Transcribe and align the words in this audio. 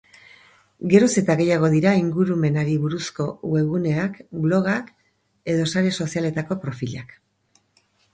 Geroz 0.91 1.09
eta 1.21 1.33
gehiago 1.41 1.67
dira 1.73 1.91
ingurumenari 1.99 2.77
buruzko 2.85 3.27
webguneak, 3.55 4.17
blogak 4.47 4.89
edo 5.55 5.69
sare 5.75 5.93
sozialetako 5.99 6.59
profilak. 6.65 7.15